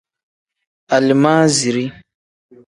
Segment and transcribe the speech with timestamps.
[0.95, 1.85] Alimaaziri.